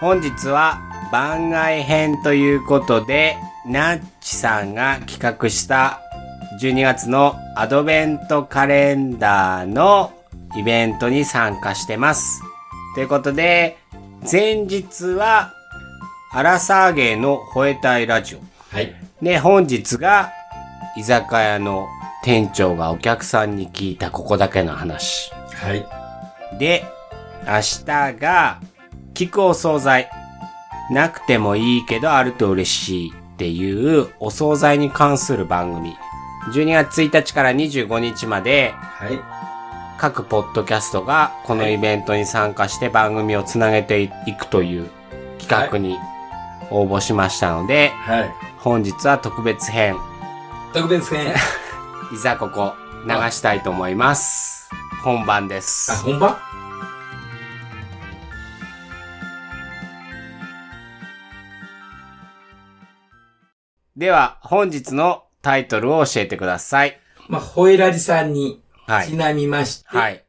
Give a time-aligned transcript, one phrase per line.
[0.00, 6.00] 本日は番外編ということで、ナッチさんが企画した
[6.62, 10.12] 12月のアドベントカレンダーの
[10.56, 12.40] イベントに参加してます。
[12.94, 13.78] ということで、
[14.30, 15.52] 前日は
[16.32, 18.38] アラサーゲーの吠えたいラジオ。
[18.70, 18.94] はい。
[19.20, 20.30] で、本日が
[20.96, 21.88] 居酒屋の
[22.22, 25.32] 店長がお客さんに聞いたここだけの話。
[25.54, 25.84] はい。
[26.56, 26.84] で、
[27.44, 27.84] 明日
[28.20, 28.60] が、
[29.18, 30.08] 聞くお惣菜。
[30.92, 35.96] なくてもいいけどあると嬉しいっていうお惣菜に関する番組。
[36.54, 39.18] 12月1日から25日まではい。
[39.98, 44.08] 各ポッドキャストがこのイベントに参加して番組をつなげてい
[44.38, 44.88] くという
[45.40, 45.98] 企画に
[46.70, 48.30] 応募しましたので、はい。
[48.58, 49.96] 本日は特別編、
[50.72, 51.34] 特別編。
[52.14, 52.74] いざここ
[53.04, 54.70] 流したいと思います。
[55.02, 56.04] 本番であ、す。
[56.04, 56.47] 本番？
[63.98, 67.00] では、本日のタイトルを教えてください。
[67.26, 70.24] まあ、ホエラリさんにはいちなみまして、はい。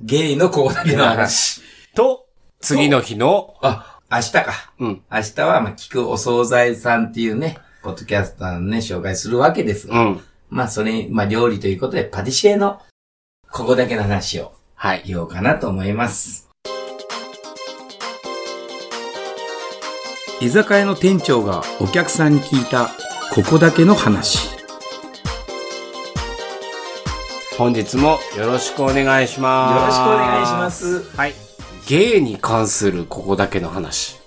[0.00, 1.62] ゲイのここだけの話。
[1.94, 2.26] と、
[2.60, 4.72] 次の日の、あ、明日か。
[4.80, 10.20] うん、明日は、まあ、聞くお惣菜さんっていうね、ポッドキャスターのね、紹介するわけですが、うん。
[10.50, 12.82] まあ、それに、まあ、料理ということで、パティシエの、
[13.48, 15.04] ここだけの話をはい。
[15.06, 16.50] 言おうかなと思います。
[20.40, 22.90] 居酒屋の店長がお客さんに聞いた、
[23.34, 24.48] ここだけの話。
[27.58, 29.80] 本日もよろしくお願いします。
[29.80, 30.70] よろしくお願いしま。
[30.70, 31.16] す。
[31.16, 31.34] はい。
[31.88, 34.20] ゲイに関するここだけの話。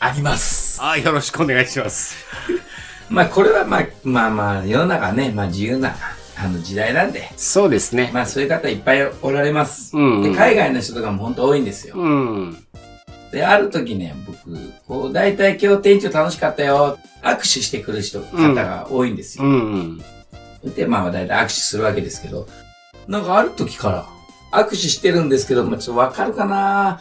[0.00, 0.82] あります。
[0.82, 2.16] あ、よろしくお願いします。
[3.10, 5.94] まあ、これはまあ、まあまあ、世の中ね、まあ自由な、
[6.34, 8.12] あの時代なんで、そうですね。
[8.14, 9.94] まあそういう方いっぱいおられます。
[9.94, 11.96] うんうんで海外の人とかも本当多いんですよ。
[11.96, 12.64] うん。
[13.34, 14.38] で、ある時ね、僕、
[14.86, 16.98] こう、大体今日店長楽しかったよ。
[17.20, 19.50] 握手してくる人、方が多いんですうよ。
[19.50, 19.98] ん。
[20.76, 22.46] で、まあ大体握手するわけですけど、
[23.08, 23.90] なんかある時か
[24.52, 27.00] ら、握手してるんですけど、まあちょっとわかるかな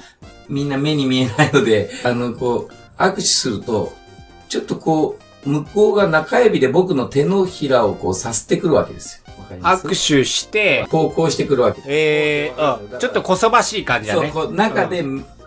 [0.49, 3.94] みんな目に見えないので、あの、こう、握手すると、
[4.50, 9.23] ちょっとこう、向こうが中指で僕の手のひらをこうさすってくるわけですよ。
[9.61, 11.88] 握手して、こう、こうしてくるわけです。
[11.91, 14.31] えー、あ、ちょっとこそばしい感じだそう、ね。
[14.33, 15.03] こう、中で、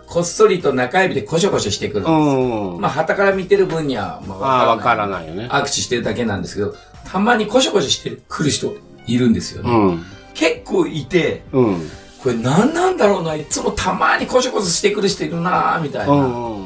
[0.09, 2.75] こっそりと中指でコショコショしてくるんですよ。
[2.75, 2.81] うん。
[2.81, 5.11] まあ、旗から見てる分には、まああ、わからい。
[5.11, 5.49] ないよね。
[5.51, 6.75] 握手してるだけなんですけど、
[7.05, 9.71] たまにコショコシしてくる人いるんですよね。
[9.71, 10.05] うん。
[10.35, 11.91] 結構いて、うん。
[12.23, 16.57] これ何なんだろうな、いつもたまにコショコシしてくる人いるなみたいな。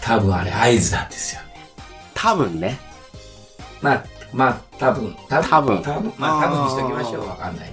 [0.00, 1.48] 多分あれ合図なんですよね。
[2.14, 2.78] 多分ね。
[3.80, 7.28] まあ、まあ、多分、多分、多分多分、まあ、多分にしときましょう。
[7.28, 7.72] わかんないん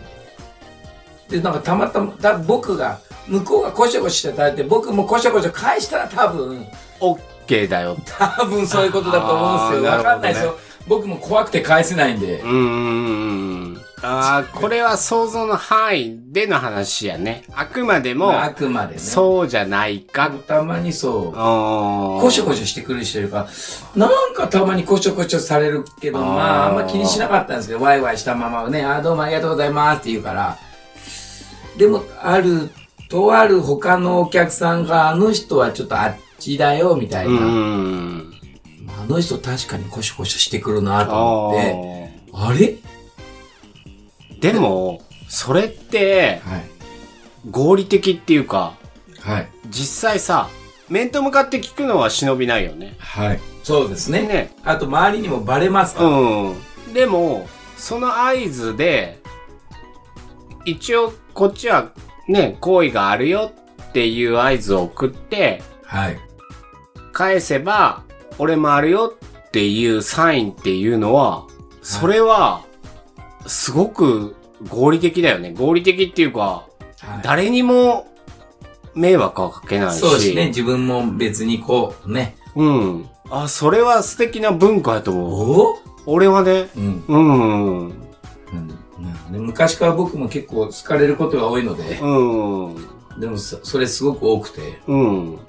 [1.30, 1.38] で。
[1.38, 6.66] で、なんかたまたま、だ僕が、向こうがコショコシしてたいて、僕もコショコショ返したら多分、
[7.00, 7.96] オッケーだよ。
[8.06, 9.92] 多分そういうことだと思うんですよ。
[9.92, 10.58] わかんないですよ。
[10.88, 12.40] 僕も怖くて返せないんで。
[12.40, 13.82] うん。
[14.02, 17.44] ああ、これは想像の範囲での話やね。
[17.54, 19.00] あくまでもまあ、、あくまでね。
[19.00, 20.32] そうじゃないか。
[20.48, 21.34] たまにそう。
[21.34, 23.48] ココショコショしてくる人いるか
[23.96, 30.58] ら、なんかたまにコショコショされるけど、まあ、あんま気にしなかったんですけど、ワイワイしたままね、あーどうもありがとうございますって言うから、
[31.78, 32.70] でも、ある、
[33.10, 37.46] とある他のお客さんが、あの人はちょっとあっちだよ、みたいうな。
[37.46, 38.34] ん。
[39.02, 42.78] あの人確かにコショコショしてくるなとあ思って、ーあれ？
[44.40, 46.64] でも、それって、はい。
[47.50, 48.78] 合理的っていうか、
[49.20, 49.50] はい。
[49.70, 50.48] 実際さ、
[50.88, 52.96] 面と向かって聞くのは忍びないよね。
[53.00, 53.40] はい。
[53.64, 54.22] そうですね。
[54.22, 54.56] ね。
[54.64, 56.10] あと、周りにもバレますから。
[56.10, 56.94] うん。
[56.94, 59.20] でも、その合図で、
[60.66, 61.92] 一応こっちは
[62.30, 63.52] ね、好意があるよ
[63.90, 66.18] っていう合図を送って、はい。
[67.12, 68.04] 返せば、
[68.38, 69.14] 俺もあるよ
[69.48, 71.46] っていうサインっていうのは、
[71.82, 72.62] それは、
[73.48, 74.36] すごく
[74.70, 75.54] 合理的だよね。
[75.58, 78.08] 合理的っていうか、はい誰にも
[78.94, 80.00] 迷惑はかけないし。
[80.00, 80.48] そうですね。
[80.48, 82.36] 自分も別にこう、ね。
[82.56, 83.10] うん。
[83.32, 85.62] あ、それは素敵な文化やと思う。
[85.62, 85.80] お？
[86.06, 87.04] 俺はね、うん。
[87.08, 87.88] うん。
[87.88, 88.79] うん
[89.30, 92.70] ね昔から僕も結構好かれることが多いので、う
[93.18, 93.20] ん。
[93.20, 95.40] でもそそれすごく多くて、うん。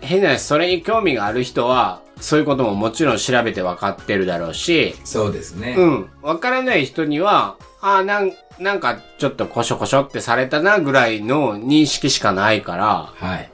[0.00, 5.74] 変な話、それに興味がある人は、そういうことももちろん調べて分かってるだろうし、そうですね。
[5.78, 6.10] うん。
[6.22, 13.50] 分からない人には、ああ、なん、なんかちょっとコショコショってされたなぐらいの認識しかないから、はい。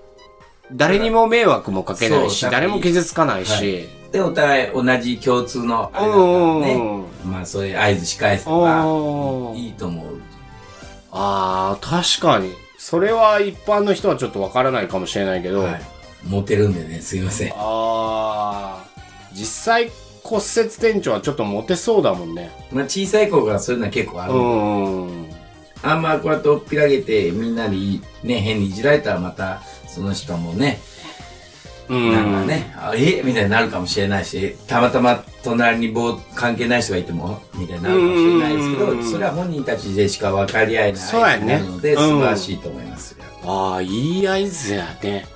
[0.73, 10.21] 誰にも迷惑もかけないし、誰も傷つかないし、で、お互い同じ共通のあれだったらね、まあそういう合図し返せばおーいいと思う。
[11.11, 12.53] ああ、確かに。
[12.79, 15.83] それは一般の人はちょっとわからないかもしれないけど、はい。
[16.25, 17.53] モテるんでね、すいません。
[17.53, 18.85] ああ、
[19.33, 19.91] 実際
[20.23, 22.51] 骨折店長はちょっとモテそうだもんね。
[22.71, 24.33] まあ小さい子がそういうのは結構ある。
[25.85, 30.92] あんまこうやっておっぴらげてみんなにね、変にいじられたらまたその人もね、うん。
[31.89, 43.25] なんかね、あえみたいになるかもしれないし、たまたま隣に棒関係ない人がいても、みたいになるかもしれないですけうんど、それは本人たちでしか分かり合えないそうやねになるので、うん素晴らしいと思いますよ。
[43.45, 45.27] ああ、いい合図やね。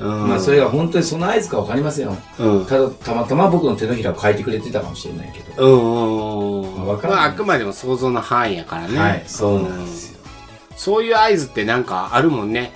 [0.00, 0.28] うん。
[0.28, 2.16] まあそれが本当にその合図か分かりませんよ。
[2.38, 2.66] うん。
[2.66, 5.62] ただ、たまたま僕の手のひらを変えてくれてたかもしれないけど。
[5.62, 6.86] うんうんうん。
[6.88, 8.98] わかんないまあ、あくまでも想像の範囲やからね。
[8.98, 10.20] はい、そうなんですよ。
[10.76, 12.72] そういう合図ってなんかあるもんね。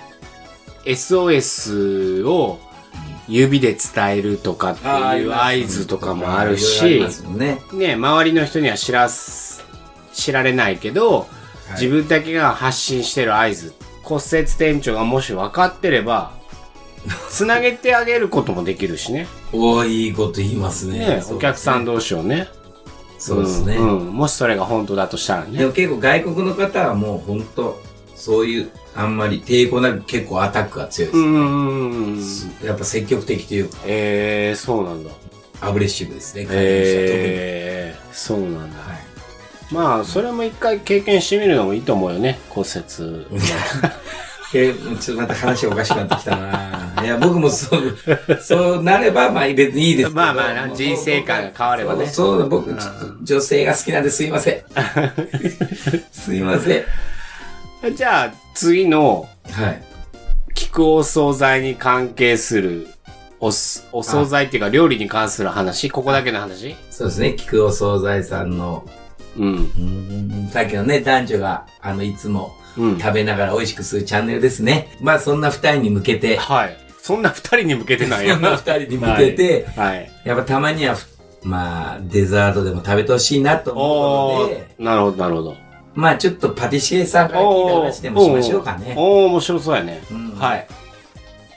[0.85, 2.59] SOS を
[3.27, 7.61] 指で伝えるとかっていう合図とかもあるしね。
[7.73, 9.63] ね、周りの人には知らす、
[10.13, 11.27] 知られないけど、
[11.71, 16.31] 自分だけが発信してる合図、骨折店長がもし分かってれば、
[17.29, 19.27] つなげてあげることもできるしね。
[19.51, 20.99] おーいいこと言いますね。
[20.99, 21.93] ね、お客さんと。
[21.93, 22.47] 同士をね。
[23.17, 23.77] そうですね。
[23.77, 25.57] うんうんもしそれが本当だとしたらね。
[25.57, 27.79] でも結構外国の方はもう本当
[28.17, 31.19] そういう、あんまり抵抗なく結構アタックが強いです。
[31.19, 32.67] うん。
[32.67, 35.11] やっぱ積極的というか、えー、そうなんだ。
[35.61, 36.47] アグレッシブですね。
[36.49, 38.79] えー、そうなんだ。
[38.79, 39.07] はい。
[39.71, 43.27] まあ、それも一回経験してみるのもいいと思うよね、骨折。
[44.53, 47.97] えちょっとまた話おかしくなってきたないや、僕もそう、
[48.41, 50.15] そうなれば、まあ別にいいですけど。
[50.15, 54.61] まあまあ人生観が変わればねそう、そう僕、ちょっと女性が好きなんですいません。
[56.11, 56.83] すいません。
[57.95, 59.83] じゃあ、次の、はい。
[60.55, 62.87] 聞くお惣菜に関係する、
[63.39, 66.75] おす、お惣菜っていうか料理に関する話ここだけの話？
[66.89, 68.83] そうですね、菊お惣菜さんの、
[69.37, 69.45] うん。
[69.45, 69.49] う
[70.45, 72.99] んさっきのね、男女が、あの、いつもうん。
[72.99, 74.97] 食べながら美味しくするチャンネルですね。
[75.01, 76.77] まあ、そんな二人に向けて、はい。
[77.01, 80.11] そんな二人に向けてないよ そんな二人に向けて、はい。
[80.23, 81.07] やっぱたまにはふ、
[81.43, 85.66] まあ、デザートでも食べてほしいなと思うおので、ー、なるほど、なるほど。
[85.97, 88.93] まあ、ちょっとパティシエさんから聞いた話でもしましょうかね。
[88.95, 90.03] おー、おー面白そうやね。
[90.11, 90.67] うんはい。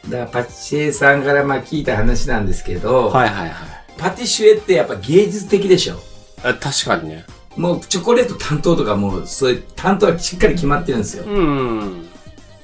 [0.08, 3.68] だから、パティシエさんからまあ聞いた話なんですけど、はいはいはい。
[3.98, 5.96] パティシエってやっぱ芸術的でしょ？
[6.42, 7.26] あ確かにね。
[7.54, 11.24] もうチョコレート担当とかもう、そういう担当はしっかり決まってるんですよ。
[11.26, 12.08] うん。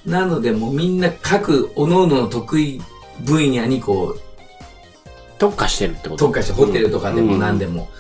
[0.07, 2.81] なのでもうみんな各各々の得意
[3.21, 4.21] 分野にこう、
[5.39, 6.25] 特化してるってこと？
[6.25, 7.91] 特化してホテルとかでも何でも、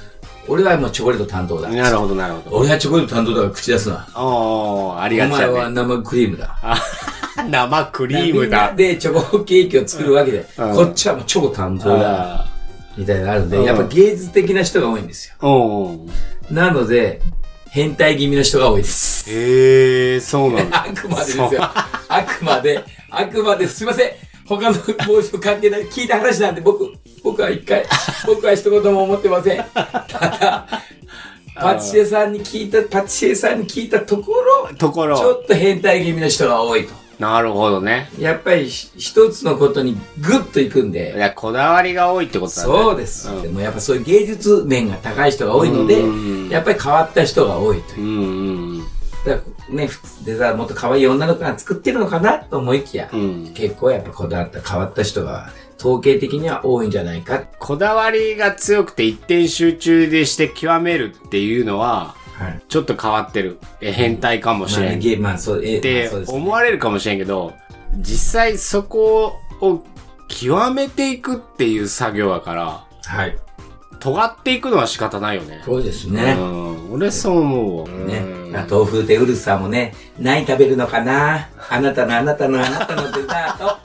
[0.48, 1.68] 俺はもうチョコレート担当だ。
[1.68, 2.56] なるほど、なるほど。
[2.58, 4.06] 俺はチョコレート担当だから口出すな。
[4.16, 5.52] おー、ありお前がちやね。
[5.58, 6.56] は生クリームだ。
[7.50, 8.72] 生クリームだ。
[8.74, 12.34] でチョコケーキを作るわけで、うんこっちはもうチョコ担当だ。
[12.40, 12.46] あ
[12.96, 15.96] みたいなのあるんで、うんやっぱ芸術的な人が多いんですよ。
[16.50, 17.20] なので、
[17.70, 19.30] 変態気味の人が多いです。
[19.30, 20.86] へー、そうなんだ。
[20.88, 21.48] あくまでですよ。
[21.62, 24.10] あくまで、あくまで、すいません。
[24.46, 24.76] 他の
[25.06, 25.86] 帽子と関係ない。
[25.86, 26.90] 聞いた話なんで、僕、
[27.26, 27.84] 僕は一回、
[28.24, 29.64] 僕は一言も思ってません。
[29.74, 29.82] た
[30.20, 30.66] だ、
[31.56, 35.32] パティシエさんに聞いた、パティシエさんに聞いたところ、とこちょろ。
[35.32, 36.94] っと変態気味の人が多いと。
[37.18, 38.10] なるほどね。
[38.20, 42.72] やっぱりひ一つのことにグッといくんいで、や、こだわりが多いってことだね。
[42.72, 43.28] そうです。
[43.28, 48.84] んでもやっぱそういう芸術面が高い人が多いのでうん、やっぱり変わった人が多いというう。
[49.26, 49.90] だからね、
[50.24, 53.20] デザートもっと可愛い女の子が作ってるのかなと思いきや、うん。
[53.20, 53.54] うん。
[53.54, 57.44] 結構やっぱこだわった変わった人が統計的には多いんじゃないか。
[57.58, 62.62] こだわりが強くて一点集中でして極めるっていうのは、はい。
[62.68, 63.58] ちょっと変わってる。
[63.80, 64.98] え、変態かもしれん。
[64.98, 67.54] っゲーまあそう、え、てまあそうですね思われるかもしれんけど、
[67.98, 69.84] 実際そこを
[70.28, 73.36] 極めていくっていう作業だから、はい。
[73.98, 75.62] 尖っていくのは仕方ないよね。
[75.64, 76.36] そうですね。
[76.38, 76.92] うん。
[76.92, 78.06] 俺そう思うわ。
[78.06, 78.52] ねうん。
[78.52, 81.48] 豆腐でウルスさんもね、何食べるのかな？
[81.70, 83.76] あなたのあなたのあなたのデザート。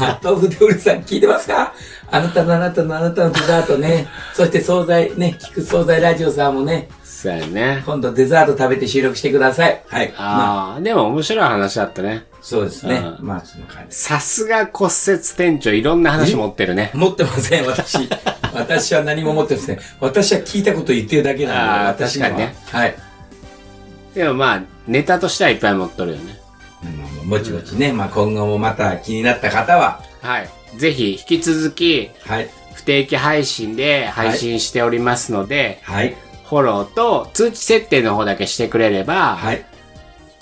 [0.00, 1.72] あ豆腐でウルスさん聞いてますか？
[2.10, 4.06] あなたのあなたのあなたのデザートね。
[4.34, 7.82] そして惣菜ね、聞く惣菜ラジオさんもね、そうやね。
[7.86, 9.82] 今度デザート食べて収録してください。
[9.88, 10.08] はい。
[10.10, 12.26] まあ、ああ、でも面白い話だったね。
[12.42, 13.02] そうですね。
[13.20, 13.96] うまあ、その感じ。
[13.96, 16.92] さすが骨折店長いろんな話持ってるね。
[16.94, 18.08] 持ってません、私。
[18.54, 19.78] 私は何も持ってません。
[20.00, 22.54] 私は聞いたこと言ってるだけなんで、私確かにね。
[22.70, 22.94] はい。
[24.14, 26.38] でもまあ、ネタとしてはいっぱい持っとるよね。
[26.84, 30.48] うんもちもちね、まあ今後もまた気になった方は、はい。
[30.78, 32.50] ぜひ引き続きはい。
[32.74, 36.16] 不定期配信で配信しておりますので、はい。
[36.48, 39.64] フォローと通知設定の方だけしてくれれば、はい。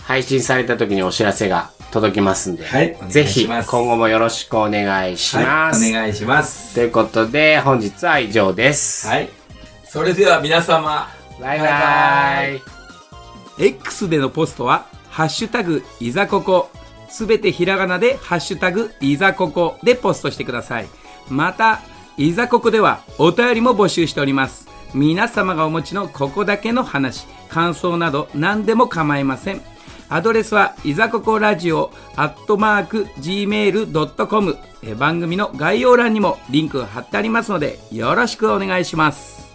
[0.03, 5.83] 配信された時にお知らせが届きますんで、はいぜひ今後もよろしくお願いします。
[5.83, 5.93] はい。
[5.93, 6.75] お願いします。
[6.75, 9.07] ということで、本日は以上です。
[9.07, 9.31] はい。
[9.85, 11.09] それでは皆様、
[11.41, 12.63] バイババイ。
[13.59, 16.71] X でのポストは、ハッシュタグ、いざここ。
[17.09, 20.89] すべてひらがなでハッシュタグいざここでポストしてください。
[21.29, 21.83] また、
[22.17, 24.67] いざここではお便りも募集しております。
[24.93, 29.63] 皆様がお持ちのここだけの話、感想など何でも構いません。
[30.09, 34.59] アドレスは、いざここラジオ、アットマーク、gmail.com。
[34.99, 39.47] 番組の概要欄にもリンク貼ってありますので、よろしくお願いします。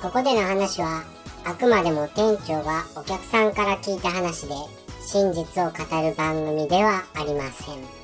[0.00, 1.13] ここでの話は、
[1.46, 4.54] あくまでも店長はお客さんから聞いた話で、
[5.06, 8.03] 真実を語る番組ではありません。